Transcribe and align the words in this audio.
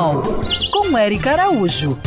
Animal, 0.00 0.22
com 0.72 0.96
Eric 0.96 1.28
Araújo. 1.28 1.98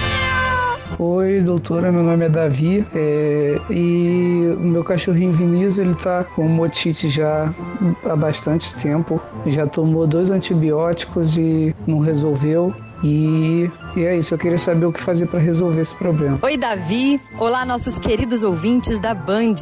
Oi, 0.98 1.42
doutora, 1.42 1.92
meu 1.92 2.02
nome 2.02 2.26
é 2.26 2.30
Davi 2.30 2.86
é, 2.94 3.60
e 3.70 4.56
o 4.58 4.60
meu 4.60 4.84
cachorrinho 4.84 5.32
Vinícius 5.32 5.78
ele 5.78 5.94
tá 5.94 6.24
com 6.24 6.48
motite 6.48 7.08
já 7.08 7.54
há 8.04 8.16
bastante 8.16 8.74
tempo. 8.76 9.22
Já 9.46 9.68
tomou 9.68 10.08
dois 10.08 10.32
antibióticos 10.32 11.38
e 11.38 11.76
não 11.86 12.00
resolveu. 12.00 12.74
E, 13.04 13.70
e, 13.96 14.06
é 14.06 14.18
isso, 14.18 14.34
eu 14.34 14.38
queria 14.40 14.58
saber 14.58 14.86
o 14.86 14.92
que 14.92 15.02
fazer 15.02 15.28
para 15.28 15.40
resolver 15.40 15.82
esse 15.82 15.94
problema. 15.94 16.40
Oi, 16.42 16.58
Davi. 16.58 17.22
Olá, 17.38 17.66
nossos 17.66 18.00
queridos 18.00 18.44
ouvintes 18.44 19.00
da 19.00 19.14
Band. 19.14 19.56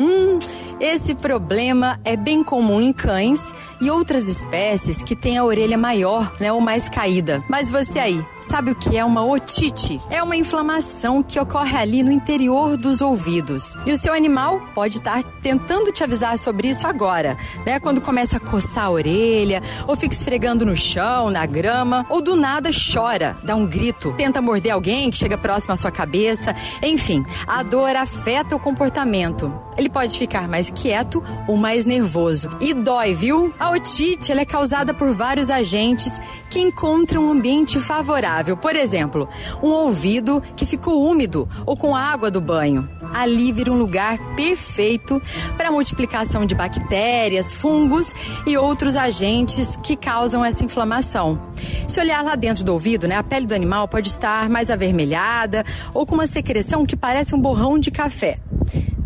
Hum, 0.00 0.38
esse 0.78 1.14
problema 1.14 1.98
é 2.04 2.16
bem 2.16 2.42
comum 2.42 2.80
em 2.80 2.92
cães 2.92 3.54
e 3.80 3.90
outras 3.90 4.28
espécies 4.28 5.02
que 5.02 5.16
têm 5.16 5.38
a 5.38 5.44
orelha 5.44 5.78
maior, 5.78 6.34
né, 6.38 6.52
ou 6.52 6.60
mais 6.60 6.88
caída. 6.88 7.42
Mas 7.48 7.70
você 7.70 7.98
aí, 7.98 8.24
sabe 8.42 8.70
o 8.70 8.74
que 8.74 8.96
é 8.96 9.04
uma 9.04 9.24
otite? 9.24 10.00
É 10.10 10.22
uma 10.22 10.36
inflamação 10.36 11.22
que 11.22 11.40
ocorre 11.40 11.76
ali 11.76 12.02
no 12.02 12.12
interior 12.12 12.76
dos 12.76 13.00
ouvidos. 13.00 13.74
E 13.86 13.92
o 13.92 13.98
seu 13.98 14.12
animal 14.12 14.60
pode 14.74 14.98
estar 14.98 15.22
tentando 15.42 15.90
te 15.92 16.04
avisar 16.04 16.38
sobre 16.38 16.68
isso 16.68 16.86
agora, 16.86 17.36
né? 17.64 17.80
Quando 17.80 18.00
começa 18.00 18.36
a 18.36 18.40
coçar 18.40 18.86
a 18.86 18.90
orelha, 18.90 19.62
ou 19.86 19.96
fica 19.96 20.14
esfregando 20.14 20.66
no 20.66 20.76
chão, 20.76 21.30
na 21.30 21.46
grama, 21.46 22.06
ou 22.08 22.20
do 22.20 22.36
nada 22.36 22.70
chora, 22.70 23.36
dá 23.42 23.56
um 23.56 23.66
grito, 23.66 24.12
tenta 24.16 24.42
morder 24.42 24.72
alguém 24.72 25.10
que 25.10 25.16
chega 25.16 25.38
próximo 25.38 25.72
à 25.72 25.76
sua 25.76 25.90
cabeça. 25.90 26.54
Enfim, 26.82 27.24
a 27.46 27.62
dor 27.62 27.96
afeta 27.96 28.54
o 28.54 28.60
comportamento. 28.60 29.52
Ele 29.76 29.90
pode 29.90 30.18
ficar 30.18 30.48
mais 30.48 30.65
quieto 30.72 31.22
ou 31.46 31.56
mais 31.56 31.84
nervoso. 31.84 32.48
E 32.60 32.72
dói, 32.72 33.14
viu? 33.14 33.52
A 33.58 33.70
otite 33.70 34.32
é 34.32 34.44
causada 34.44 34.92
por 34.92 35.12
vários 35.12 35.50
agentes 35.50 36.20
que 36.50 36.60
encontram 36.60 37.24
um 37.24 37.30
ambiente 37.30 37.78
favorável. 37.80 38.56
Por 38.56 38.76
exemplo, 38.76 39.28
um 39.62 39.68
ouvido 39.68 40.42
que 40.54 40.64
ficou 40.64 41.02
úmido 41.02 41.48
ou 41.64 41.76
com 41.76 41.94
água 41.94 42.30
do 42.30 42.40
banho. 42.40 42.88
Ali 43.14 43.52
vira 43.52 43.72
um 43.72 43.78
lugar 43.78 44.18
perfeito 44.34 45.20
para 45.56 45.68
a 45.68 45.72
multiplicação 45.72 46.46
de 46.46 46.54
bactérias, 46.54 47.52
fungos 47.52 48.12
e 48.46 48.56
outros 48.56 48.96
agentes 48.96 49.76
que 49.82 49.96
causam 49.96 50.44
essa 50.44 50.64
inflamação. 50.64 51.40
Se 51.88 52.00
olhar 52.00 52.22
lá 52.22 52.34
dentro 52.36 52.64
do 52.64 52.72
ouvido, 52.72 53.06
né, 53.06 53.16
a 53.16 53.22
pele 53.22 53.46
do 53.46 53.54
animal 53.54 53.88
pode 53.88 54.08
estar 54.08 54.48
mais 54.48 54.70
avermelhada 54.70 55.64
ou 55.92 56.06
com 56.06 56.14
uma 56.14 56.26
secreção 56.26 56.84
que 56.84 56.96
parece 56.96 57.34
um 57.34 57.40
borrão 57.40 57.78
de 57.78 57.90
café. 57.90 58.36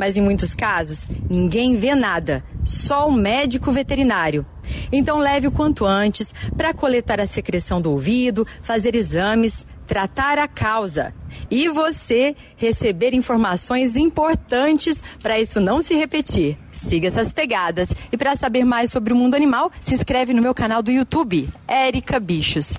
Mas 0.01 0.17
em 0.17 0.23
muitos 0.23 0.55
casos, 0.55 1.11
ninguém 1.29 1.77
vê 1.77 1.95
nada, 1.95 2.43
só 2.65 3.07
o 3.07 3.13
médico 3.13 3.71
veterinário. 3.71 4.47
Então 4.91 5.19
leve 5.19 5.47
o 5.47 5.53
quanto 5.53 5.85
antes 5.85 6.33
para 6.57 6.73
coletar 6.73 7.21
a 7.21 7.27
secreção 7.27 7.83
do 7.83 7.91
ouvido, 7.91 8.47
fazer 8.63 8.95
exames, 8.95 9.67
tratar 9.87 10.39
a 10.39 10.49
causa 10.49 11.13
e 11.51 11.69
você 11.69 12.35
receber 12.57 13.13
informações 13.13 13.95
importantes 13.95 15.05
para 15.23 15.39
isso 15.39 15.61
não 15.61 15.83
se 15.83 15.95
repetir. 15.95 16.57
Siga 16.73 17.09
essas 17.09 17.35
pegadas 17.35 17.95
e 18.11 18.17
para 18.17 18.35
saber 18.37 18.65
mais 18.65 18.91
sobre 18.91 19.13
o 19.13 19.17
mundo 19.17 19.35
animal, 19.35 19.71
se 19.83 19.93
inscreve 19.93 20.33
no 20.33 20.41
meu 20.41 20.55
canal 20.55 20.83
do 20.83 20.91
YouTube, 20.91 21.47
Érica 21.69 22.19
Bichos. 22.19 22.79